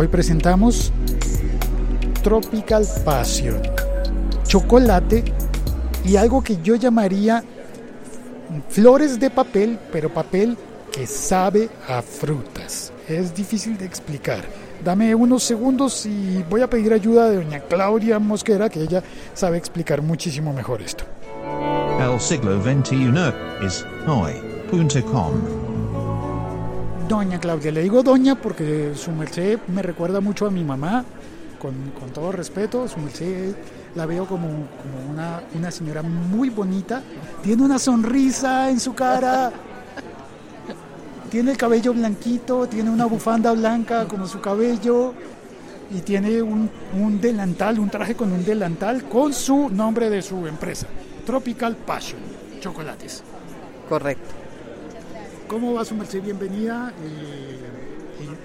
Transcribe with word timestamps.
Hoy 0.00 0.08
presentamos 0.08 0.90
Tropical 2.22 2.86
Passion, 3.04 3.60
chocolate 4.46 5.22
y 6.06 6.16
algo 6.16 6.42
que 6.42 6.56
yo 6.62 6.74
llamaría 6.74 7.44
flores 8.70 9.20
de 9.20 9.28
papel, 9.28 9.78
pero 9.92 10.08
papel 10.08 10.56
que 10.90 11.06
sabe 11.06 11.68
a 11.86 12.00
frutas. 12.00 12.94
Es 13.06 13.34
difícil 13.34 13.76
de 13.76 13.84
explicar. 13.84 14.40
Dame 14.82 15.14
unos 15.14 15.42
segundos 15.42 16.06
y 16.06 16.42
voy 16.48 16.62
a 16.62 16.70
pedir 16.70 16.94
ayuda 16.94 17.28
de 17.28 17.36
doña 17.36 17.60
Claudia 17.60 18.18
Mosquera, 18.18 18.70
que 18.70 18.80
ella 18.80 19.02
sabe 19.34 19.58
explicar 19.58 20.00
muchísimo 20.00 20.54
mejor 20.54 20.80
esto. 20.80 21.04
El 22.00 22.18
siglo 22.18 22.58
XXI 22.62 23.66
es 23.66 23.84
hoy.com. 24.06 25.69
Doña 27.10 27.40
Claudia, 27.40 27.72
le 27.72 27.82
digo 27.82 28.04
doña 28.04 28.36
porque 28.36 28.92
su 28.94 29.10
merced 29.10 29.58
me 29.66 29.82
recuerda 29.82 30.20
mucho 30.20 30.46
a 30.46 30.50
mi 30.52 30.62
mamá, 30.62 31.04
con, 31.58 31.74
todo 32.14 32.30
respeto, 32.30 32.86
su 32.86 33.00
merced 33.00 33.52
la 33.96 34.06
veo 34.06 34.26
como, 34.26 34.46
como 34.46 35.10
una, 35.10 35.42
una 35.52 35.72
señora 35.72 36.02
muy 36.02 36.50
bonita, 36.50 37.02
tiene 37.42 37.64
una 37.64 37.80
sonrisa 37.80 38.70
en 38.70 38.78
su 38.78 38.94
cara, 38.94 39.50
tiene 41.32 41.50
el 41.50 41.56
cabello 41.56 41.94
blanquito, 41.94 42.68
tiene 42.68 42.90
una 42.90 43.06
bufanda 43.06 43.50
blanca 43.54 44.06
como 44.06 44.28
su 44.28 44.40
cabello 44.40 45.12
y 45.90 46.02
tiene 46.02 46.40
un, 46.40 46.70
un 46.96 47.20
delantal, 47.20 47.80
un 47.80 47.90
traje 47.90 48.14
con 48.14 48.30
un 48.30 48.44
delantal 48.44 49.02
con 49.08 49.32
su 49.32 49.68
nombre 49.68 50.10
de 50.10 50.22
su 50.22 50.46
empresa, 50.46 50.86
Tropical 51.26 51.74
Passion, 51.74 52.20
chocolates. 52.60 53.24
Correcto. 53.88 54.49
¿Cómo 55.50 55.74
va 55.74 55.84
su 55.84 55.96
merced? 55.96 56.22
Bienvenida. 56.22 56.92
eh, 57.02 57.58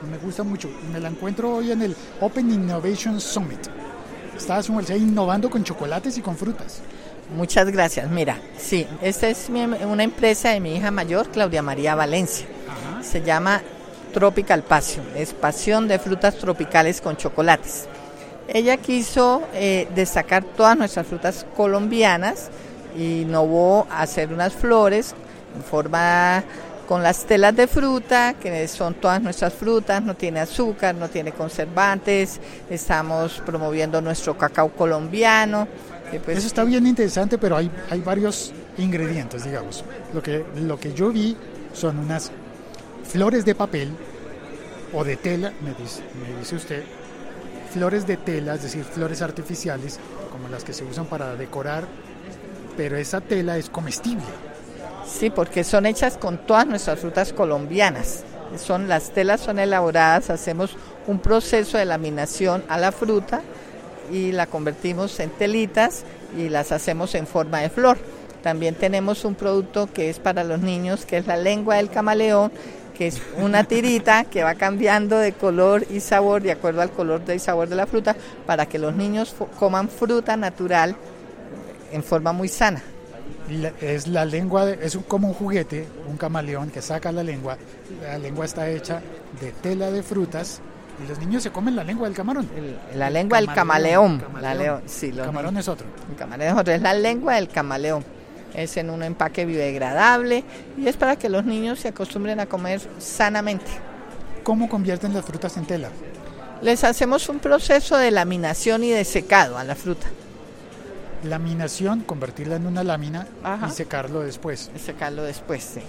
me 0.10 0.18
gusta 0.18 0.42
mucho. 0.44 0.70
Me 0.92 1.00
la 1.00 1.10
encuentro 1.10 1.54
hoy 1.56 1.72
en 1.72 1.84
el 1.84 1.96
Open 2.20 2.52
Innovation 2.52 3.22
Summit. 3.22 3.60
Está 4.36 4.62
su 4.64 4.74
merced 4.74 4.96
innovando 4.96 5.50
con 5.50 5.64
chocolates 5.64 6.18
y 6.18 6.22
con 6.22 6.36
frutas. 6.36 6.80
Muchas 7.36 7.70
gracias. 7.72 8.10
Mira, 8.10 8.40
sí, 8.58 8.88
esta 9.04 9.28
es 9.28 9.50
mi- 9.52 9.62
una 9.62 10.04
empresa 10.04 10.50
de 10.50 10.60
mi 10.60 10.76
hija 10.76 10.90
mayor, 10.90 11.30
Claudia 11.30 11.62
María 11.62 11.94
Valencia. 11.94 12.48
Se 13.04 13.22
llama 13.22 13.62
Tropical 14.14 14.64
Passion. 14.64 15.06
Es 15.16 15.32
pasión 15.34 15.88
de 15.88 16.00
frutas 16.00 16.36
tropicales 16.38 17.02
con 17.02 17.18
chocolates. 17.18 17.86
Ella 18.48 18.78
quiso 18.78 19.44
eh, 19.54 19.88
destacar 19.94 20.44
todas 20.44 20.76
nuestras 20.78 21.06
frutas 21.06 21.46
colombianas 21.56 22.50
y 22.98 23.22
innovó 23.22 23.86
a 23.92 24.02
hacer 24.02 24.34
unas 24.34 24.54
flores 24.54 25.14
en 25.56 25.64
forma 25.64 26.44
con 26.88 27.02
las 27.04 27.26
telas 27.26 27.56
de 27.56 27.68
fruta, 27.68 28.36
que 28.40 28.68
son 28.68 28.94
todas 28.96 29.22
nuestras 29.22 29.54
frutas, 29.54 30.02
no 30.04 30.16
tiene 30.16 30.40
azúcar, 30.40 30.96
no 30.96 31.10
tiene 31.10 31.32
conservantes, 31.32 32.40
estamos 32.70 33.42
promoviendo 33.46 34.02
nuestro 34.02 34.38
cacao 34.38 34.70
colombiano. 34.70 35.68
pues- 36.24 36.38
Eso 36.38 36.48
está 36.48 36.64
bien 36.64 36.86
interesante, 36.88 37.38
pero 37.38 37.58
hay, 37.58 37.70
hay 37.90 38.00
varios 38.02 38.54
ingredientes, 38.78 39.44
digamos. 39.44 39.84
Lo 40.14 40.22
que, 40.22 40.46
lo 40.56 40.80
que 40.80 40.94
yo 40.94 41.10
vi 41.12 41.36
son 41.74 41.98
unas 42.00 42.32
flores 43.04 43.44
de 43.46 43.56
papel 43.56 43.90
o 44.94 45.04
de 45.04 45.16
tela, 45.18 45.52
me 45.62 45.74
dice, 45.74 46.02
me 46.22 46.38
dice 46.40 46.56
usted, 46.56 46.84
flores 47.74 48.06
de 48.08 48.18
tela, 48.18 48.56
es 48.56 48.64
decir, 48.64 48.84
flores 48.84 49.22
artificiales, 49.22 50.00
como 50.32 50.48
las 50.48 50.64
que 50.64 50.74
se 50.74 50.84
usan 50.86 51.06
para 51.06 51.36
decorar, 51.36 51.86
pero 52.78 52.96
esa 52.98 53.20
tela 53.22 53.58
es 53.58 53.70
comestible. 53.70 54.24
Sí, 55.08 55.30
porque 55.30 55.64
son 55.64 55.86
hechas 55.86 56.18
con 56.18 56.38
todas 56.40 56.66
nuestras 56.68 57.00
frutas 57.00 57.32
colombianas. 57.32 58.24
Son 58.58 58.88
las 58.88 59.12
telas 59.12 59.42
son 59.42 59.60
elaboradas, 59.60 60.30
hacemos 60.30 60.76
un 61.08 61.20
proceso 61.20 61.78
de 61.78 61.86
laminación 61.86 62.64
a 62.70 62.78
la 62.78 62.92
fruta 62.92 63.42
y 64.12 64.32
la 64.32 64.48
convertimos 64.48 65.20
en 65.20 65.30
telitas 65.32 66.04
y 66.38 66.50
las 66.50 66.72
hacemos 66.72 67.16
en 67.16 67.28
forma 67.28 67.60
de 67.60 67.70
flor. 67.70 67.98
También 68.44 68.76
tenemos 68.76 69.26
un 69.26 69.36
producto 69.36 69.88
que 69.92 70.10
es 70.10 70.20
para 70.20 70.44
los 70.44 70.60
niños, 70.60 71.06
que 71.06 71.18
es 71.18 71.28
la 71.28 71.38
lengua 71.38 71.78
del 71.78 71.90
camaleón, 71.90 72.52
que 72.96 73.08
es 73.08 73.22
una 73.38 73.64
tirita 73.64 74.24
que 74.26 74.44
va 74.44 74.56
cambiando 74.56 75.18
de 75.18 75.34
color 75.34 75.86
y 75.90 76.00
sabor 76.00 76.42
de 76.42 76.52
acuerdo 76.52 76.82
al 76.82 76.92
color 76.92 77.22
y 77.34 77.40
sabor 77.40 77.68
de 77.68 77.76
la 77.76 77.88
fruta 77.88 78.16
para 78.46 78.68
que 78.68 78.80
los 78.80 78.96
niños 78.96 79.36
coman 79.60 79.90
fruta 79.90 80.38
natural 80.38 80.96
en 81.92 82.04
forma 82.04 82.32
muy 82.32 82.48
sana. 82.48 82.82
Es 83.82 84.08
la 84.08 84.26
lengua, 84.26 84.66
de- 84.66 84.80
es 84.86 84.96
un- 84.96 85.04
como 85.04 85.28
un 85.28 85.34
juguete, 85.34 85.88
un 86.10 86.18
camaleón 86.18 86.72
que 86.72 86.82
saca 86.82 87.12
la 87.12 87.24
lengua. 87.24 87.58
La 88.02 88.18
lengua 88.18 88.46
está 88.46 88.68
hecha 88.70 89.02
de 89.40 89.52
tela 89.52 89.92
de 89.92 90.02
frutas 90.02 90.62
y 91.04 91.08
los 91.08 91.20
niños 91.20 91.44
se 91.44 91.52
comen 91.52 91.76
la 91.76 91.84
lengua 91.84 92.08
del 92.08 92.16
camarón. 92.18 92.50
El- 92.56 92.98
la 92.98 93.10
lengua 93.10 93.38
del 93.40 93.48
camaleón. 93.54 94.24
La 94.42 94.54
leo- 94.56 94.82
sí, 94.88 95.08
El 95.10 95.18
camarón 95.22 95.58
es 95.58 95.68
otro. 95.68 95.86
El 96.10 96.16
camarón 96.16 96.48
es 96.48 96.54
otro, 96.54 96.74
es 96.74 96.82
la 96.82 96.94
lengua 96.94 97.36
del 97.36 97.48
camaleón. 97.50 98.04
Es 98.56 98.78
en 98.78 98.90
un 98.90 99.04
empaque 99.04 99.46
biodegradable 99.46 100.44
y 100.78 100.88
es 100.88 100.96
para 100.96 101.18
que 101.18 101.30
los 101.30 101.44
niños 101.46 101.80
se 101.80 101.90
acostumbren 101.90 102.40
a 102.40 102.46
comer 102.48 102.82
sanamente. 103.00 103.70
¿Cómo 104.44 104.70
convierten 104.70 105.14
las 105.14 105.26
frutas 105.26 105.58
en 105.58 105.66
tela? 105.66 105.90
Les 106.62 106.84
hacemos 106.84 107.28
un 107.30 107.40
proceso 107.40 107.98
de 107.98 108.12
laminación 108.12 108.84
y 108.84 108.92
de 108.92 109.04
secado 109.04 109.58
a 109.58 109.64
la 109.64 109.76
fruta. 109.76 110.08
Laminación, 111.26 112.02
convertirla 112.02 112.56
en 112.56 112.68
una 112.68 112.84
lámina 112.84 113.28
Ajá. 113.44 113.68
y 113.68 113.72
secarlo 113.72 114.22
después. 114.22 114.72
Y 114.76 114.80
secarlo 114.80 115.24
después, 115.24 115.64
sí. 115.64 115.82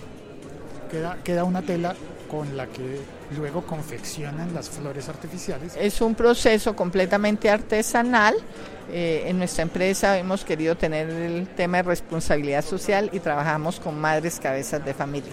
Queda, 0.90 1.18
queda 1.24 1.44
una 1.44 1.62
tela 1.62 1.94
con 2.30 2.56
la 2.56 2.66
que 2.66 3.00
luego 3.36 3.62
confeccionan 3.62 4.54
las 4.54 4.68
flores 4.68 5.08
artificiales. 5.08 5.76
Es 5.78 6.00
un 6.00 6.14
proceso 6.14 6.74
completamente 6.74 7.50
artesanal. 7.50 8.34
Eh, 8.90 9.24
en 9.26 9.38
nuestra 9.38 9.62
empresa 9.62 10.16
hemos 10.16 10.44
querido 10.44 10.76
tener 10.76 11.10
el 11.10 11.48
tema 11.48 11.78
de 11.78 11.82
responsabilidad 11.84 12.64
social 12.64 13.10
y 13.12 13.18
trabajamos 13.18 13.80
con 13.80 14.00
madres 14.00 14.38
cabezas 14.38 14.84
de 14.84 14.94
familia. 14.94 15.32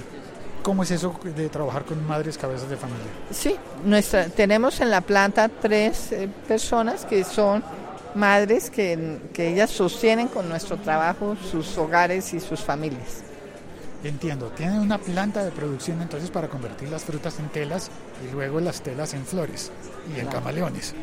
¿Cómo 0.64 0.84
es 0.84 0.92
eso 0.92 1.14
de 1.36 1.50
trabajar 1.50 1.84
con 1.84 2.06
madres 2.08 2.38
cabezas 2.38 2.70
de 2.70 2.78
familia? 2.78 3.06
Sí, 3.32 3.56
nuestra, 3.84 4.28
tenemos 4.28 4.80
en 4.80 4.90
la 4.90 5.02
planta 5.02 5.50
tres 5.50 6.12
eh, 6.14 6.30
personas 6.48 7.06
que 7.06 7.24
son 7.26 7.64
madres 8.16 8.70
que, 8.70 9.20
que 9.34 9.50
ellas 9.50 9.70
sostienen 9.70 10.28
con 10.28 10.50
nuestro 10.50 10.78
trabajo 10.78 11.36
sus 11.52 11.78
hogares 11.78 12.34
y 12.34 12.40
sus 12.40 12.62
familias. 12.62 13.24
Entiendo, 14.04 14.48
tienen 14.48 14.80
una 14.80 14.98
planta 14.98 15.46
de 15.46 15.52
producción 15.52 16.02
entonces 16.02 16.30
para 16.30 16.50
convertir 16.50 16.90
las 16.90 17.06
frutas 17.06 17.40
en 17.40 17.48
telas 17.48 17.90
y 18.26 18.34
luego 18.34 18.60
las 18.60 18.82
telas 18.82 19.14
en 19.14 19.26
flores 19.26 19.72
y 20.14 20.20
en 20.20 20.28
camaleones. 20.28 20.94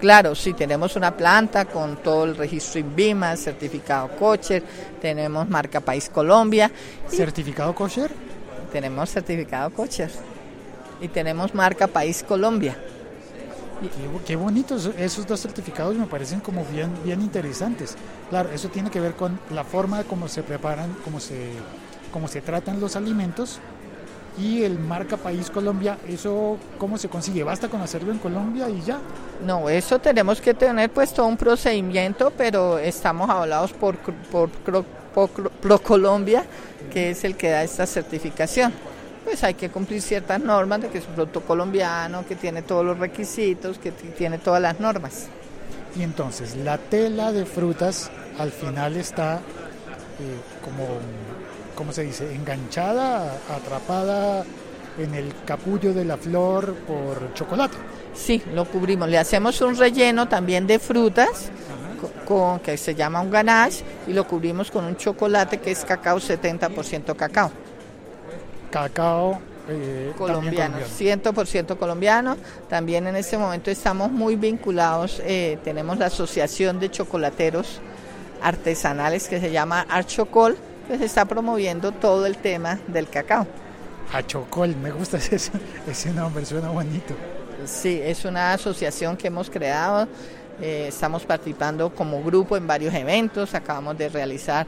Claro, 0.00 0.34
sí, 0.34 0.54
tenemos 0.54 0.96
una 0.96 1.16
planta 1.16 1.66
con 1.66 1.98
todo 1.98 2.24
el 2.24 2.36
registro 2.36 2.80
INVIMA, 2.80 3.36
certificado 3.36 4.08
kosher, 4.16 4.64
tenemos 5.00 5.48
marca 5.48 5.80
País 5.80 6.08
Colombia, 6.08 6.70
¿Certificado 7.08 7.74
kosher? 7.74 8.10
tenemos 8.72 9.10
certificado 9.10 9.70
kosher 9.70 10.10
y 11.00 11.08
tenemos 11.08 11.54
marca 11.54 11.86
País 11.86 12.24
Colombia. 12.26 12.76
Qué, 14.26 14.36
bonitos 14.36 14.90
esos 14.98 15.26
dos 15.26 15.40
certificados 15.40 15.96
me 15.96 16.06
parecen 16.06 16.40
como 16.40 16.64
bien, 16.66 16.90
bien 17.04 17.22
interesantes. 17.22 17.96
Claro, 18.28 18.50
eso 18.50 18.68
tiene 18.68 18.90
que 18.90 19.00
ver 19.00 19.14
con 19.14 19.38
la 19.54 19.64
forma 19.64 19.98
de 19.98 20.04
cómo 20.04 20.28
se 20.28 20.42
preparan, 20.42 20.94
cómo 21.04 21.18
se, 21.18 21.52
cómo 22.12 22.28
se 22.28 22.40
tratan 22.42 22.80
los 22.80 22.96
alimentos 22.96 23.58
y 24.38 24.62
el 24.62 24.78
marca 24.78 25.16
País 25.16 25.50
Colombia, 25.50 25.98
eso 26.08 26.58
cómo 26.78 26.98
se 26.98 27.08
consigue, 27.08 27.42
basta 27.42 27.68
con 27.68 27.80
hacerlo 27.80 28.12
en 28.12 28.18
Colombia 28.18 28.68
y 28.68 28.80
ya. 28.82 28.98
No, 29.44 29.68
eso 29.68 29.98
tenemos 29.98 30.40
que 30.40 30.54
tener 30.54 30.90
pues 30.90 31.12
todo 31.12 31.26
un 31.26 31.36
procedimiento, 31.36 32.32
pero 32.36 32.78
estamos 32.78 33.28
hablados 33.28 33.72
por, 33.72 33.96
por, 33.98 34.50
por 34.50 35.30
Procolombia, 35.60 36.44
que 36.92 37.10
es 37.10 37.24
el 37.24 37.36
que 37.36 37.50
da 37.50 37.62
esta 37.62 37.86
certificación. 37.86 38.72
Pues 39.30 39.44
hay 39.44 39.54
que 39.54 39.70
cumplir 39.70 40.02
ciertas 40.02 40.40
normas 40.40 40.80
de 40.82 40.88
que 40.88 40.98
es 40.98 41.06
un 41.06 41.14
producto 41.14 41.42
colombiano, 41.42 42.26
que 42.26 42.34
tiene 42.34 42.62
todos 42.62 42.84
los 42.84 42.98
requisitos, 42.98 43.78
que 43.78 43.92
tiene 43.92 44.38
todas 44.38 44.60
las 44.60 44.80
normas. 44.80 45.28
Y 45.96 46.02
entonces 46.02 46.56
la 46.56 46.78
tela 46.78 47.30
de 47.30 47.46
frutas 47.46 48.10
al 48.40 48.50
final 48.50 48.96
está 48.96 49.36
eh, 49.36 49.38
como, 50.64 50.84
¿cómo 51.76 51.92
se 51.92 52.02
dice? 52.02 52.34
Enganchada, 52.34 53.36
atrapada 53.54 54.44
en 54.98 55.14
el 55.14 55.32
capullo 55.46 55.94
de 55.94 56.04
la 56.04 56.16
flor 56.16 56.74
por 56.88 57.32
chocolate. 57.34 57.76
Sí, 58.12 58.42
lo 58.52 58.64
cubrimos. 58.64 59.08
Le 59.08 59.18
hacemos 59.18 59.60
un 59.60 59.76
relleno 59.76 60.26
también 60.26 60.66
de 60.66 60.80
frutas, 60.80 61.50
co- 62.00 62.10
con, 62.26 62.58
que 62.58 62.76
se 62.76 62.96
llama 62.96 63.20
un 63.20 63.30
ganache, 63.30 63.84
y 64.08 64.12
lo 64.12 64.26
cubrimos 64.26 64.72
con 64.72 64.84
un 64.86 64.96
chocolate 64.96 65.58
que 65.60 65.70
es 65.70 65.84
cacao 65.84 66.18
70% 66.18 67.14
cacao. 67.14 67.52
Cacao 68.70 69.40
eh, 69.68 70.12
colombiano, 70.16 70.78
colombiano. 70.78 71.22
100% 71.22 71.76
colombiano. 71.76 72.36
También 72.68 73.06
en 73.06 73.16
este 73.16 73.38
momento 73.38 73.70
estamos 73.70 74.10
muy 74.10 74.36
vinculados, 74.36 75.20
eh, 75.24 75.58
tenemos 75.64 75.98
la 75.98 76.06
Asociación 76.06 76.80
de 76.80 76.90
Chocolateros 76.90 77.80
Artesanales 78.42 79.28
que 79.28 79.40
se 79.40 79.50
llama 79.50 79.86
Archocol, 79.88 80.56
que 80.88 80.98
se 80.98 81.04
está 81.04 81.24
promoviendo 81.26 81.92
todo 81.92 82.26
el 82.26 82.36
tema 82.36 82.80
del 82.86 83.08
cacao. 83.08 83.46
Achocol, 84.12 84.74
me 84.76 84.90
gusta 84.90 85.16
ese, 85.30 85.52
ese 85.86 86.12
nombre, 86.12 86.44
suena 86.44 86.70
bonito. 86.70 87.14
Sí, 87.66 88.00
es 88.02 88.24
una 88.24 88.54
asociación 88.54 89.16
que 89.16 89.28
hemos 89.28 89.50
creado. 89.50 90.08
Eh, 90.60 90.86
estamos 90.88 91.24
participando 91.24 91.90
como 91.90 92.22
grupo 92.22 92.56
en 92.56 92.66
varios 92.66 92.94
eventos. 92.94 93.54
Acabamos 93.54 93.96
de 93.96 94.08
realizar 94.08 94.66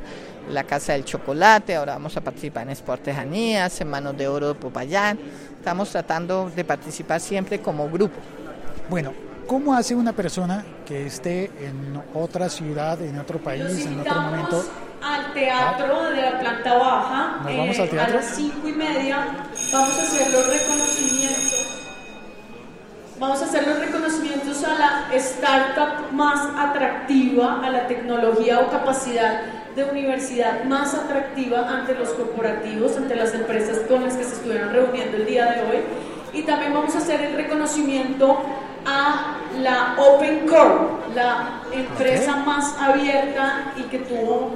la 0.49 0.65
Casa 0.65 0.93
del 0.95 1.05
Chocolate, 1.05 1.77
ahora 1.77 1.93
vamos 1.93 2.17
a 2.17 2.21
participar 2.21 2.65
en 2.65 2.71
Esportejanías, 2.71 3.81
en 3.81 3.89
Manos 3.89 4.17
de 4.17 4.29
Oro 4.29 4.49
de 4.49 4.55
Popayán. 4.55 5.19
Estamos 5.57 5.91
tratando 5.91 6.51
de 6.55 6.65
participar 6.65 7.21
siempre 7.21 7.61
como 7.61 7.89
grupo. 7.89 8.17
Bueno, 8.89 9.13
¿cómo 9.47 9.75
hace 9.75 9.95
una 9.95 10.13
persona 10.13 10.65
que 10.87 11.07
esté 11.07 11.45
en 11.61 12.03
otra 12.15 12.49
ciudad, 12.49 13.01
en 13.01 13.19
otro 13.19 13.39
país, 13.39 13.87
en 13.87 14.01
otro 14.01 14.21
momento? 14.21 14.65
al 15.03 15.33
teatro 15.33 16.11
de 16.11 16.23
la 16.23 16.39
planta 16.39 16.75
baja. 16.75 17.41
¿Nos 17.43 17.57
vamos 17.57 17.79
al 17.79 17.87
eh, 17.87 17.91
teatro? 17.91 18.19
A 18.19 18.21
las 18.21 18.37
cinco 18.37 18.69
y 18.69 18.73
media 18.73 19.49
vamos 19.73 19.99
a 19.99 20.03
hacer 20.03 20.33
los 20.33 20.47
reconocimientos. 20.47 21.52
Vamos 23.23 23.41
a 23.41 23.45
hacer 23.45 23.65
los 23.69 23.79
reconocimientos 23.79 24.65
a 24.65 24.75
la 24.75 25.15
startup 25.15 26.11
más 26.11 26.41
atractiva, 26.59 27.65
a 27.65 27.71
la 27.71 27.87
tecnología 27.87 28.59
o 28.59 28.69
capacidad 28.69 29.43
de 29.77 29.85
universidad 29.85 30.65
más 30.65 30.93
atractiva 30.93 31.69
ante 31.69 31.95
los 31.95 32.09
corporativos, 32.09 32.97
ante 32.97 33.15
las 33.15 33.33
empresas 33.33 33.79
con 33.89 34.03
las 34.03 34.17
que 34.17 34.25
se 34.25 34.35
estuvieron 34.35 34.73
reuniendo 34.73 35.19
el 35.19 35.27
día 35.27 35.53
de 35.53 35.61
hoy. 35.61 35.79
Y 36.33 36.43
también 36.43 36.75
vamos 36.75 36.97
a 36.97 36.99
hacer 36.99 37.21
el 37.21 37.37
reconocimiento 37.37 38.41
a 38.85 39.37
la 39.61 39.95
Open 40.03 40.49
Core, 40.49 41.15
la 41.15 41.61
empresa 41.73 42.35
más 42.39 42.77
abierta 42.77 43.73
y 43.77 43.83
que 43.83 44.01
tuvo 44.01 44.51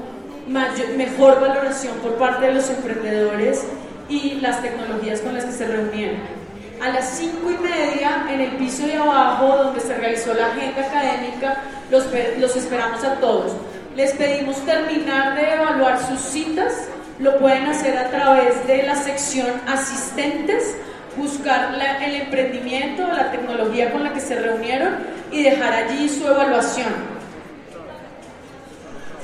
mayor- 0.48 0.88
mejor 0.96 1.40
valoración 1.40 1.94
por 1.98 2.14
parte 2.14 2.46
de 2.46 2.54
los 2.54 2.68
emprendedores 2.68 3.64
y 4.08 4.40
las 4.40 4.60
tecnologías 4.60 5.20
con 5.20 5.34
las 5.34 5.44
que 5.44 5.52
se 5.52 5.68
reunieron. 5.68 6.45
A 6.80 6.88
las 6.90 7.16
cinco 7.18 7.50
y 7.50 7.56
media, 7.62 8.26
en 8.30 8.40
el 8.40 8.50
piso 8.56 8.86
de 8.86 8.96
abajo, 8.96 9.56
donde 9.56 9.80
se 9.80 9.94
realizó 9.96 10.34
la 10.34 10.46
agenda 10.48 10.82
académica, 10.82 11.56
los, 11.90 12.04
pe- 12.04 12.36
los 12.38 12.54
esperamos 12.54 13.02
a 13.02 13.14
todos. 13.14 13.52
Les 13.96 14.12
pedimos 14.12 14.56
terminar 14.66 15.34
de 15.36 15.54
evaluar 15.54 15.98
sus 16.06 16.20
citas, 16.20 16.72
lo 17.18 17.38
pueden 17.38 17.66
hacer 17.66 17.96
a 17.96 18.10
través 18.10 18.66
de 18.66 18.82
la 18.82 18.94
sección 18.94 19.46
asistentes, 19.66 20.76
buscar 21.16 21.74
el 22.04 22.14
emprendimiento, 22.14 23.06
la 23.08 23.30
tecnología 23.30 23.90
con 23.90 24.04
la 24.04 24.12
que 24.12 24.20
se 24.20 24.38
reunieron 24.38 24.96
y 25.32 25.42
dejar 25.44 25.72
allí 25.72 26.10
su 26.10 26.26
evaluación. 26.26 27.15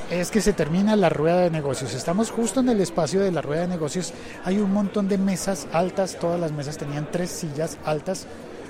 Es 0.09 0.29
que 0.29 0.41
se 0.41 0.53
termina 0.53 0.95
la 0.95 1.09
rueda 1.09 1.41
de 1.41 1.49
negocios. 1.49 1.93
Estamos 1.93 2.29
justo 2.29 2.59
en 2.59 2.69
el 2.69 2.81
espacio 2.81 3.21
de 3.21 3.31
la 3.31 3.41
rueda 3.41 3.61
de 3.61 3.67
negocios. 3.69 4.13
Hay 4.43 4.59
un 4.59 4.71
montón 4.71 5.07
de 5.07 5.17
mesas 5.17 5.67
altas. 5.71 6.17
Todas 6.19 6.39
las 6.39 6.51
mesas 6.51 6.77
tenían 6.77 7.07
tres 7.11 7.31
sillas 7.31 7.77
altas. 7.83 8.27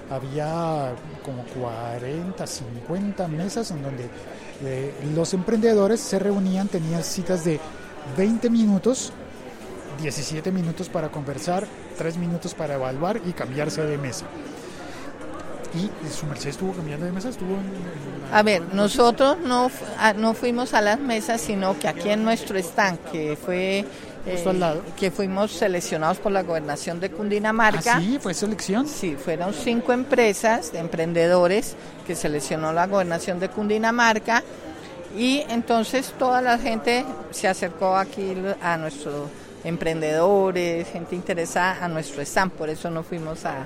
Había 0.10 0.94
como 1.24 1.44
40, 1.62 2.46
50 2.46 3.28
mesas 3.28 3.72
en 3.72 3.82
donde 3.82 4.10
eh, 4.64 4.94
los 5.16 5.34
emprendedores 5.34 6.00
se 6.00 6.20
reunían, 6.20 6.68
tenían 6.68 7.04
citas 7.04 7.44
de 7.44 7.60
20 8.18 8.50
minutos, 8.50 9.12
17 10.02 10.52
minutos 10.52 10.90
para 10.90 11.10
conversar, 11.10 11.66
3 11.98 12.18
minutos 12.18 12.54
para 12.54 12.76
evaluar 12.76 13.22
y 13.26 13.34
cambiarse 13.34 13.84
de 13.84 13.98
mesa. 13.98 14.26
Y 15.76 15.90
su 16.14 16.26
merced 16.28 16.50
estuvo 16.50 16.72
cambiando 16.74 17.06
de 17.06 17.12
mesa, 17.12 17.30
estuvo 17.30 17.54
en- 17.56 17.60
en 17.62 18.32
la- 18.32 18.38
A 18.40 18.44
ver, 18.44 18.62
nosotros 18.74 19.38
no, 19.44 19.72
ah, 19.98 20.14
no 20.14 20.34
fuimos 20.36 20.74
a 20.76 20.82
las 20.82 21.00
mesas, 21.00 21.42
sino 21.42 21.78
que 21.80 21.88
aquí 21.88 22.10
en 22.10 22.24
nuestro 22.24 22.58
stand, 22.60 23.00
que 23.12 23.36
fue 23.44 23.80
eh, 24.26 24.32
Justo 24.36 24.52
al 24.52 24.60
lado. 24.60 24.82
que 24.98 25.12
fuimos 25.12 25.52
seleccionados 25.52 26.18
por 26.20 26.32
la 26.32 26.44
gobernación 26.44 27.00
de 27.02 27.10
Cundinamarca. 27.12 27.96
¿Ah, 27.98 28.00
sí? 28.00 28.20
¿Fue 28.22 28.34
selección? 28.34 28.88
Sí, 28.88 29.16
fueron 29.18 29.54
cinco 29.54 29.92
empresas 29.92 30.72
de 30.72 30.80
emprendedores 30.80 31.76
que 32.08 32.16
seleccionó 32.16 32.72
la 32.72 32.88
gobernación 32.88 33.40
de 33.42 33.50
Cundinamarca 33.50 34.42
y 35.18 35.44
entonces 35.50 36.14
toda 36.18 36.42
la 36.42 36.58
gente 36.58 37.04
se 37.32 37.48
acercó 37.50 37.98
aquí 37.98 38.34
a 38.62 38.78
nuestros 38.78 39.30
emprendedores, 39.66 40.88
gente 40.90 41.16
interesada 41.16 41.84
a 41.84 41.88
nuestro 41.88 42.22
stand, 42.22 42.52
por 42.54 42.70
eso 42.70 42.90
no 42.90 43.04
fuimos 43.04 43.44
a, 43.46 43.66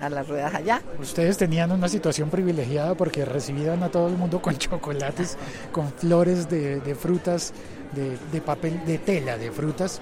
a 0.00 0.08
las 0.08 0.28
ruedas 0.28 0.54
allá. 0.54 0.82
Ustedes 1.00 1.36
tenían 1.36 1.72
una 1.72 1.88
situación 1.88 2.30
privilegiada 2.30 2.94
porque 2.94 3.24
recibían 3.24 3.82
a 3.82 3.88
todo 3.90 4.08
el 4.08 4.16
mundo 4.16 4.40
con 4.40 4.56
chocolates, 4.58 5.36
con 5.72 5.92
flores 5.92 6.48
de, 6.48 6.80
de 6.80 6.94
frutas, 6.94 7.52
de, 7.92 8.16
de 8.32 8.40
papel, 8.40 8.84
de 8.84 8.98
tela 8.98 9.36
de 9.38 9.50
frutas. 9.50 10.00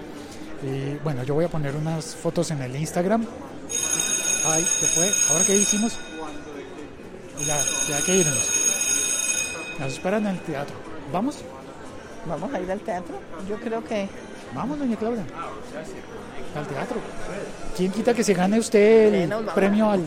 Y 0.62 0.96
bueno, 1.02 1.22
yo 1.24 1.34
voy 1.34 1.44
a 1.44 1.48
poner 1.48 1.74
unas 1.76 2.14
fotos 2.14 2.50
en 2.50 2.62
el 2.62 2.74
Instagram. 2.76 3.26
Ay, 4.46 4.66
¿qué 4.80 4.86
fue? 4.86 5.10
¿Ahora 5.30 5.44
qué 5.44 5.56
hicimos? 5.56 5.98
Ya, 7.46 7.58
ya 7.88 7.96
hay 7.96 8.02
que 8.02 8.16
irnos. 8.16 8.50
Nos 9.78 9.92
esperan 9.92 10.26
en 10.26 10.36
el 10.36 10.40
teatro. 10.40 10.76
¿Vamos? 11.12 11.38
¿Vamos 12.26 12.52
a 12.54 12.60
ir 12.60 12.70
al 12.70 12.80
teatro? 12.80 13.18
Yo 13.48 13.56
creo 13.56 13.84
que... 13.84 14.08
Vamos, 14.54 14.78
doña 14.78 14.96
Claudia. 14.96 15.24
Al 16.56 16.66
teatro. 16.66 16.96
¿Quién 17.76 17.90
quita 17.90 18.14
que 18.14 18.22
se 18.22 18.34
gane 18.34 18.58
usted 18.58 19.12
el 19.14 19.30
premio 19.54 19.90
al- 19.90 20.04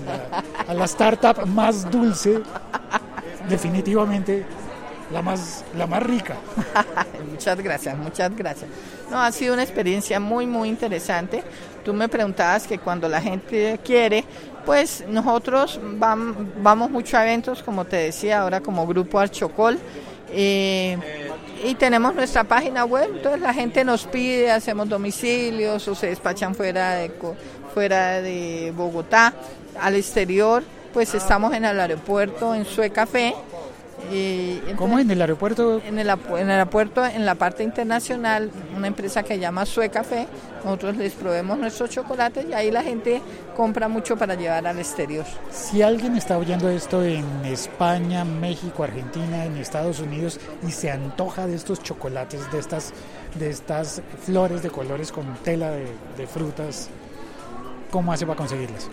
a, 0.67 0.73
la 0.73 0.85
startup 0.85 1.45
más 1.45 1.89
dulce? 1.91 2.39
Definitivamente 3.49 4.45
la 5.11 5.21
más, 5.21 5.65
la 5.77 5.85
más 5.87 6.03
rica. 6.03 6.35
muchas 7.31 7.57
gracias, 7.61 7.97
muchas 7.97 8.35
gracias. 8.35 8.69
No, 9.11 9.21
ha 9.21 9.31
sido 9.31 9.53
una 9.53 9.63
experiencia 9.63 10.19
muy, 10.19 10.45
muy 10.45 10.69
interesante. 10.69 11.43
Tú 11.83 11.93
me 11.93 12.07
preguntabas 12.07 12.65
que 12.67 12.79
cuando 12.79 13.07
la 13.09 13.21
gente 13.21 13.79
quiere, 13.83 14.23
pues 14.65 15.03
nosotros 15.07 15.79
vam- 15.99 16.35
vamos 16.61 16.89
mucho 16.89 17.17
a 17.17 17.23
eventos, 17.23 17.63
como 17.63 17.83
te 17.85 17.97
decía, 17.97 18.41
ahora 18.41 18.61
como 18.61 18.87
Grupo 18.87 19.19
Archocol. 19.19 19.77
eh, 20.29 20.97
y 21.63 21.75
tenemos 21.75 22.13
nuestra 22.13 22.43
página 22.43 22.85
web, 22.85 23.09
entonces 23.15 23.41
la 23.41 23.53
gente 23.53 23.83
nos 23.83 24.05
pide, 24.05 24.51
hacemos 24.51 24.87
domicilios 24.89 25.87
o 25.87 25.95
se 25.95 26.07
despachan 26.07 26.55
fuera 26.55 26.95
de, 26.95 27.11
fuera 27.73 28.21
de 28.21 28.73
Bogotá, 28.75 29.33
al 29.79 29.95
exterior, 29.95 30.63
pues 30.93 31.13
estamos 31.13 31.53
en 31.53 31.65
el 31.65 31.79
aeropuerto, 31.79 32.55
en 32.55 32.65
Sue 32.65 32.89
Café. 32.89 33.35
Y 34.11 34.59
¿Cómo 34.75 34.99
en 34.99 35.09
el 35.09 35.19
aeropuerto? 35.21 35.81
en 35.83 35.97
el, 35.99 36.09
apu- 36.09 36.37
en 36.37 36.45
el 36.49 36.51
aeropuerto, 36.51 37.03
en 37.05 37.25
la 37.25 37.35
parte 37.35 37.63
internacional, 37.63 38.51
una 38.75 38.87
empresa 38.87 39.23
que 39.23 39.33
se 39.35 39.39
llama 39.39 39.65
Sue 39.65 39.89
Café, 39.89 40.27
nosotros 40.63 40.97
les 40.97 41.13
proveemos 41.13 41.57
nuestros 41.57 41.89
chocolates 41.89 42.45
y 42.49 42.53
ahí 42.53 42.69
la 42.71 42.83
gente 42.83 43.21
compra 43.55 43.87
mucho 43.87 44.15
para 44.15 44.35
llevar 44.35 44.65
al 44.67 44.77
exterior. 44.79 45.25
Si 45.51 45.81
alguien 45.81 46.15
está 46.15 46.37
oyendo 46.37 46.69
esto 46.69 47.03
en 47.03 47.25
España, 47.45 48.23
México, 48.23 48.83
Argentina, 48.83 49.45
en 49.45 49.57
Estados 49.57 49.99
Unidos 49.99 50.39
y 50.67 50.71
se 50.71 50.91
antoja 50.91 51.47
de 51.47 51.55
estos 51.55 51.81
chocolates, 51.81 52.49
de 52.51 52.59
estas, 52.59 52.93
de 53.35 53.49
estas 53.49 54.01
flores 54.25 54.61
de 54.61 54.69
colores 54.69 55.11
con 55.11 55.25
tela 55.43 55.71
de, 55.71 55.87
de 56.17 56.27
frutas, 56.27 56.89
¿cómo 57.91 58.13
hace 58.13 58.25
para 58.27 58.37
conseguirlas? 58.37 58.89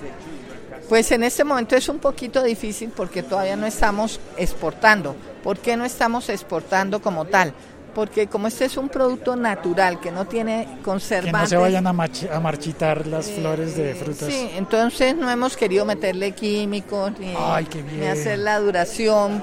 Pues 0.89 1.11
en 1.13 1.23
este 1.23 1.45
momento 1.45 1.77
es 1.77 1.89
un 1.89 1.99
poquito 1.99 2.43
difícil 2.43 2.91
porque 2.95 3.23
todavía 3.23 3.57
no 3.57 3.67
estamos 3.67 4.21
exportando. 4.37 5.17
¿Por 5.43 5.59
qué 5.59 5.77
no 5.77 5.85
estamos 5.85 6.29
exportando 6.29 7.01
como 7.01 7.25
tal? 7.25 7.53
Porque 7.95 8.27
como 8.27 8.49
este 8.49 8.65
es 8.65 8.77
un 8.77 8.89
producto 8.89 9.37
natural 9.37 10.01
que 10.01 10.11
no 10.11 10.27
tiene 10.27 10.67
Que 10.77 10.83
conservantes. 10.83 11.43
no 11.43 11.47
se 11.47 11.57
vayan 11.57 11.87
a, 11.87 11.93
marchitar 11.93 13.07
las 13.07 13.31
flores 13.31 13.77
de 13.77 13.95
frutas. 13.95 14.29
Sí, 14.29 14.51
entonces 14.57 15.17
no 15.17 15.31
hemos 15.31 15.57
querido 15.57 15.85
meterle 15.85 16.33
químicos 16.33 17.13
ni, 17.19 17.35
Ay, 17.39 17.67
hacer 18.11 18.41
la 18.41 18.59
duración 18.59 19.43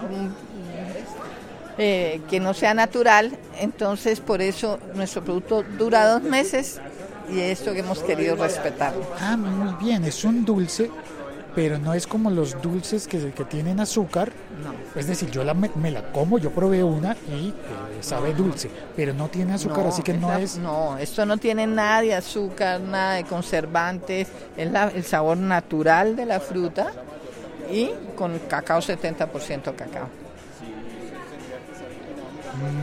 eh, 1.78 2.22
que 2.30 2.40
no 2.40 2.54
sea 2.54 2.74
natural. 2.74 3.32
Entonces 3.60 4.20
por 4.20 4.42
eso 4.42 4.80
nuestro 4.96 5.24
producto 5.24 5.64
dura 5.78 6.08
dos 6.08 6.22
meses 6.22 6.80
y 7.32 7.40
esto 7.40 7.74
que 7.74 7.80
hemos 7.80 8.00
querido 8.00 8.36
respetar. 8.36 8.94
Ah, 9.20 9.38
muy 9.38 9.74
bien, 9.84 10.04
es 10.04 10.24
un 10.24 10.44
dulce, 10.44 10.92
pero 11.56 11.78
no 11.78 11.94
es 11.94 12.08
como 12.08 12.30
los 12.30 12.62
dulces 12.62 13.08
que, 13.08 13.32
que 13.32 13.44
tienen 13.46 13.80
azúcar. 13.80 14.32
Es 14.96 15.08
decir, 15.08 15.30
yo 15.32 15.44
la, 15.44 15.54
me, 15.54 15.70
me 15.76 15.92
la 15.92 16.12
como, 16.12 16.38
yo 16.38 16.52
probé 16.52 16.84
una 16.84 17.16
y 17.30 17.50
eh, 17.50 17.54
sabe 18.02 18.34
dulce, 18.34 18.70
pero 18.96 19.14
no 19.14 19.28
tiene 19.30 19.54
azúcar, 19.54 19.88
así 19.88 20.02
que 20.02 20.14
no 20.14 20.34
es... 20.38 20.58
No, 20.58 20.98
esto 20.98 21.26
no 21.26 21.38
tiene 21.38 21.68
nada 21.68 22.02
de 22.02 22.16
azúcar, 22.16 22.80
nada 22.82 23.14
de 23.16 23.24
conservantes, 23.24 24.28
es 24.58 24.72
la- 24.72 24.90
el 24.90 25.04
sabor 25.04 25.38
natural 25.38 26.16
de 26.16 26.26
la 26.26 26.40
fruta 26.40 26.88
y 27.72 27.90
con 28.16 28.38
cacao 28.48 28.80
70% 28.80 29.76
cacao. 29.76 30.08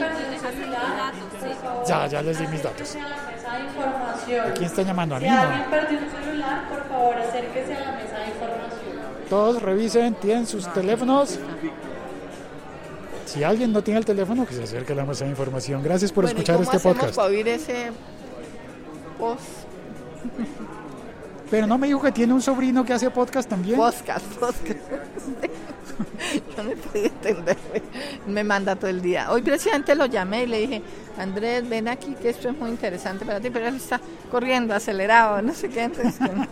ya, 1.88 2.08
ya 2.08 2.22
les 2.22 2.38
di 2.40 2.48
mis 2.48 2.62
datos. 2.64 2.96
A. 2.96 4.52
¿Quién 4.54 4.66
está 4.66 4.84
llamando? 4.84 5.16
A 5.16 5.20
Si 5.20 5.26
mí 5.26 5.32
alguien 5.32 5.60
no. 5.64 5.70
perdió 5.72 5.98
un 5.98 6.10
celular, 6.12 6.70
por 6.70 6.84
favor 6.88 7.16
acérquese 7.18 7.74
a 7.76 7.80
la 7.80 7.92
mesa 7.94 8.18
de 8.20 8.28
información. 8.28 9.00
Todos 9.30 9.62
revisen, 9.62 10.14
tienen 10.16 10.46
sus 10.46 10.72
teléfonos. 10.74 11.40
Si 13.26 13.44
alguien 13.44 13.72
no 13.74 13.82
tiene 13.84 14.00
el 14.00 14.06
teléfono, 14.06 14.46
que 14.46 14.54
se 14.54 14.64
acerque 14.64 14.94
a 14.94 14.96
la 14.96 15.06
mesa 15.06 15.24
de 15.26 15.32
información. 15.32 15.82
Gracias 15.84 16.12
por 16.12 16.24
Bueno, 16.26 16.38
¿y 16.38 16.42
escuchar 16.42 16.56
cómo 16.58 16.72
este 16.72 16.80
podcast. 16.80 17.16
para 17.16 17.28
oír 17.28 17.48
ese 17.48 17.92
post, 19.18 19.42
Pero 21.52 21.66
no 21.68 21.78
me 21.80 21.88
dijo 21.88 22.02
que 22.02 22.12
tiene 22.12 22.34
un 22.34 22.42
sobrino 22.42 22.84
que 22.86 22.94
hace 22.94 23.10
podcast 23.10 23.50
también. 23.50 23.78
podcast, 23.78 24.26
podcast? 24.36 24.80
No 26.64 26.72
podía 26.72 27.08
entenderme. 27.08 27.82
Me 28.28 28.44
manda 28.44 28.76
todo 28.76 28.90
el 28.90 29.02
día. 29.02 29.32
Hoy 29.32 29.42
precisamente 29.42 29.96
lo 29.96 30.06
llamé 30.06 30.44
y 30.44 30.48
le 30.48 30.58
dije, 30.60 30.82
Andrés, 31.18 31.68
ven 31.68 31.88
aquí 31.88 32.16
que 32.22 32.30
esto 32.30 32.50
es 32.50 32.58
muy 32.58 32.70
interesante 32.70 33.26
para 33.26 33.40
ti, 33.40 33.50
pero 33.50 33.68
él 33.68 33.76
está 33.76 34.00
corriendo, 34.32 34.74
acelerado, 34.74 35.42
no 35.42 35.54
sé 35.54 35.70
qué. 35.70 35.84
Entonces, 35.84 36.16
que 36.18 36.34
no. 36.36 36.46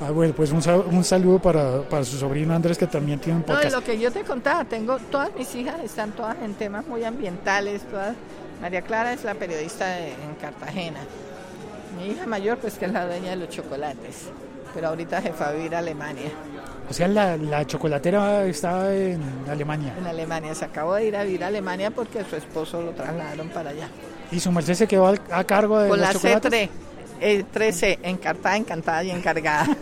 Ah, 0.00 0.10
bueno, 0.10 0.34
pues 0.34 0.50
un, 0.50 0.60
un 0.92 1.04
saludo 1.04 1.38
para, 1.38 1.82
para 1.82 2.04
su 2.04 2.16
sobrino 2.18 2.52
Andrés, 2.54 2.76
que 2.76 2.86
también 2.86 3.18
tiene 3.20 3.38
un 3.38 3.44
No, 3.46 3.54
podcast. 3.54 3.72
lo 3.74 3.82
que 3.82 3.98
yo 3.98 4.10
te 4.12 4.22
contaba, 4.22 4.64
tengo 4.64 4.98
todas 4.98 5.30
mis 5.36 5.54
hijas 5.54 5.76
están 5.82 6.12
todas 6.12 6.36
en 6.42 6.54
temas 6.54 6.86
muy 6.86 7.04
ambientales, 7.04 7.82
todas. 7.90 8.14
María 8.60 8.82
Clara 8.82 9.12
es 9.12 9.24
la 9.24 9.34
periodista 9.34 9.86
de- 9.86 10.12
en 10.12 10.34
Cartagena. 10.40 11.00
Mi 11.96 12.08
hija 12.12 12.26
mayor, 12.26 12.58
pues 12.58 12.74
que 12.74 12.86
es 12.86 12.92
la 12.92 13.06
dueña 13.06 13.30
de 13.30 13.36
los 13.36 13.48
chocolates, 13.50 14.28
pero 14.74 14.88
ahorita 14.88 15.22
se 15.22 15.32
fue 15.32 15.46
a 15.46 15.52
vivir 15.52 15.74
a 15.74 15.78
Alemania. 15.78 16.30
O 16.88 16.92
sea, 16.92 17.08
la, 17.08 17.36
la 17.36 17.66
chocolatera 17.66 18.44
está 18.44 18.94
en 18.94 19.20
Alemania. 19.48 19.94
En 19.98 20.06
Alemania 20.06 20.54
se 20.54 20.64
acabó 20.66 20.94
de 20.94 21.06
ir 21.06 21.16
a 21.16 21.24
vivir 21.24 21.44
a 21.44 21.46
Alemania 21.48 21.90
porque 21.90 22.24
su 22.28 22.36
esposo 22.36 22.82
lo 22.82 22.92
trasladaron 22.92 23.48
para 23.48 23.70
allá. 23.70 23.88
Y 24.30 24.40
su 24.40 24.52
merced 24.52 24.74
se 24.74 24.86
quedó 24.86 25.06
a 25.06 25.44
cargo 25.44 25.78
de 25.78 25.88
Con 25.88 25.98
los 25.98 26.08
la 26.08 26.12
chocolates. 26.12 26.52
C3, 26.52 26.68
eh, 27.20 27.44
13, 27.50 27.98
encartada, 28.02 28.56
encantada 28.56 29.04
y 29.04 29.10
encargada. 29.10 29.66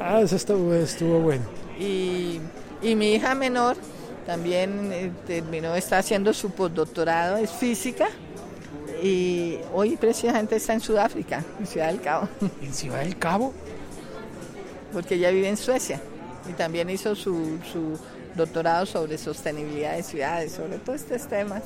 Ah, 0.00 0.20
eso 0.20 0.36
estuvo, 0.36 0.74
estuvo 0.74 1.20
bueno. 1.20 1.44
Y, 1.78 2.40
y 2.82 2.94
mi 2.94 3.14
hija 3.14 3.34
menor 3.34 3.76
también 4.26 4.90
eh, 4.92 5.12
terminó, 5.26 5.74
está 5.74 5.98
haciendo 5.98 6.32
su 6.32 6.50
postdoctorado, 6.50 7.36
es 7.36 7.50
física. 7.50 8.08
Y 9.02 9.58
hoy 9.72 9.96
precisamente 9.96 10.56
está 10.56 10.74
en 10.74 10.80
Sudáfrica, 10.80 11.42
en 11.58 11.66
Ciudad 11.66 11.86
del 11.88 12.00
Cabo, 12.00 12.28
En 12.62 12.74
Ciudad 12.74 13.00
del 13.00 13.16
Cabo. 13.18 13.52
porque 14.92 15.14
ella 15.14 15.30
vive 15.30 15.48
en 15.48 15.56
Suecia. 15.56 16.00
Y 16.48 16.52
también 16.54 16.90
hizo 16.90 17.14
su, 17.14 17.58
su 17.72 17.98
doctorado 18.34 18.86
sobre 18.86 19.18
sostenibilidad 19.18 19.94
de 19.96 20.02
ciudades, 20.02 20.52
sobre 20.52 20.78
todos 20.78 21.02
estos 21.02 21.28
temas. 21.28 21.62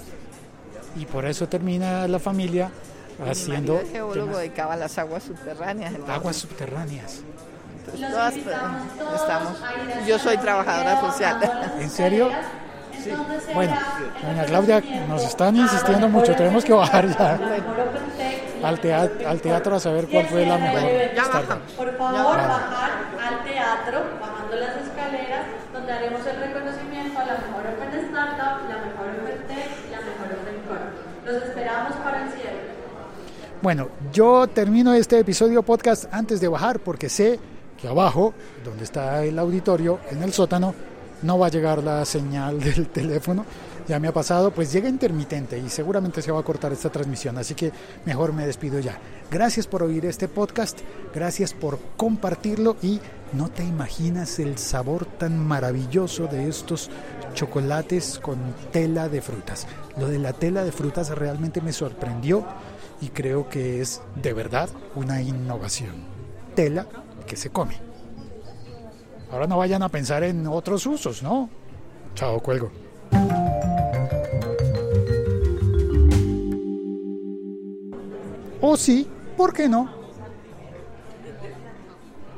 Y 0.96 1.06
por 1.06 1.24
eso 1.24 1.48
termina 1.48 2.06
la 2.06 2.18
familia 2.18 2.70
Mi 3.22 3.30
haciendo 3.30 3.78
es 3.80 3.90
geólogo, 3.90 4.26
temas- 4.32 4.38
dedicaba 4.38 4.74
a 4.74 4.76
las 4.76 4.96
aguas 4.98 5.22
subterráneas. 5.24 5.94
aguas 6.08 6.36
subterráneas. 6.36 7.20
todas, 7.84 8.34
pues, 8.34 8.56
estamos. 9.20 9.58
Yo 10.06 10.18
soy 10.18 10.36
trabajadora 10.38 11.00
social. 11.00 11.72
¿En 11.80 11.90
serio? 11.90 12.28
Bueno, 13.54 13.76
doña 14.22 14.44
Claudia, 14.44 14.82
nos 15.08 15.22
están 15.24 15.56
insistiendo 15.56 16.08
mucho, 16.08 16.34
tenemos 16.34 16.64
que 16.64 16.72
bajar 16.72 17.06
ya 17.08 17.38
al 18.62 18.80
teatro, 18.80 19.28
al 19.28 19.40
teatro 19.40 19.76
a 19.76 19.80
saber 19.80 20.06
cuál 20.08 20.26
fue 20.26 20.46
la 20.46 20.56
mejor 20.58 20.80
ya 20.80 21.22
Startup. 21.22 21.40
bajamos. 21.40 21.72
Por 21.72 21.96
favor, 21.98 22.36
bajar 22.36 22.90
al 23.22 23.44
teatro, 23.44 24.00
bajando 24.20 24.56
las 24.56 24.76
escaleras, 24.86 25.46
donde 25.72 25.92
haremos 25.92 26.26
el 26.26 26.36
reconocimiento 26.40 27.18
a 27.20 27.24
la 27.26 27.32
mejor 27.34 27.64
Open 27.76 28.00
Startup, 28.06 28.68
la 28.68 28.76
mejor 28.76 29.06
Open 29.22 29.46
Tech 29.48 29.70
y 29.86 29.90
la 29.90 29.98
mejor 29.98 30.26
Open 30.40 30.62
Core. 30.66 31.32
Los 31.32 31.42
esperamos 31.48 31.92
para 31.96 32.22
el 32.22 32.30
cierre. 32.30 32.74
Bueno, 33.60 33.88
yo 34.12 34.46
termino 34.46 34.94
este 34.94 35.18
episodio 35.18 35.62
podcast 35.62 36.06
antes 36.12 36.40
de 36.40 36.48
bajar 36.48 36.80
porque 36.80 37.08
sé 37.08 37.38
que 37.80 37.88
abajo, 37.88 38.32
donde 38.64 38.84
está 38.84 39.22
el 39.24 39.38
auditorio, 39.38 40.00
en 40.10 40.22
el 40.22 40.32
sótano, 40.32 40.74
no 41.22 41.38
va 41.38 41.46
a 41.46 41.50
llegar 41.50 41.82
la 41.82 42.04
señal 42.04 42.60
del 42.64 42.88
teléfono. 42.88 43.44
Ya 43.86 44.00
me 44.00 44.08
ha 44.08 44.12
pasado, 44.12 44.50
pues 44.50 44.72
llega 44.72 44.88
intermitente 44.88 45.58
y 45.58 45.68
seguramente 45.68 46.22
se 46.22 46.32
va 46.32 46.40
a 46.40 46.44
cortar 46.44 46.72
esta 46.72 46.90
transmisión, 46.90 47.36
así 47.36 47.54
que 47.54 47.70
mejor 48.06 48.32
me 48.32 48.46
despido 48.46 48.78
ya. 48.80 48.98
Gracias 49.30 49.66
por 49.66 49.82
oír 49.82 50.06
este 50.06 50.26
podcast, 50.26 50.80
gracias 51.14 51.52
por 51.52 51.78
compartirlo 51.96 52.76
y 52.80 53.00
no 53.34 53.50
te 53.50 53.62
imaginas 53.62 54.38
el 54.38 54.56
sabor 54.56 55.04
tan 55.04 55.38
maravilloso 55.38 56.28
de 56.28 56.48
estos 56.48 56.88
chocolates 57.34 58.18
con 58.20 58.38
tela 58.72 59.10
de 59.10 59.20
frutas. 59.20 59.66
Lo 59.98 60.08
de 60.08 60.18
la 60.18 60.32
tela 60.32 60.64
de 60.64 60.72
frutas 60.72 61.10
realmente 61.10 61.60
me 61.60 61.72
sorprendió 61.72 62.46
y 63.02 63.08
creo 63.08 63.50
que 63.50 63.82
es 63.82 64.00
de 64.14 64.32
verdad 64.32 64.70
una 64.94 65.20
innovación. 65.20 65.94
Tela 66.54 66.86
que 67.26 67.36
se 67.36 67.50
come. 67.50 67.93
Ahora 69.34 69.48
no 69.48 69.58
vayan 69.58 69.82
a 69.82 69.88
pensar 69.88 70.22
en 70.22 70.46
otros 70.46 70.86
usos, 70.86 71.20
¿no? 71.20 71.50
Chao, 72.14 72.38
cuelgo. 72.38 72.70
O 78.60 78.76
sí, 78.76 79.08
¿por 79.36 79.52
qué 79.52 79.68
no? 79.68 80.03